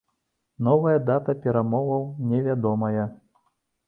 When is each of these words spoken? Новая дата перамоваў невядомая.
Новая 0.67 0.95
дата 1.09 1.35
перамоваў 1.43 2.01
невядомая. 2.31 3.03